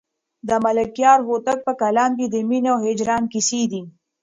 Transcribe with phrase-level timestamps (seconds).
[0.47, 3.81] د ملکیار هوتک په کلام کې د مینې او هجران کیسې دي.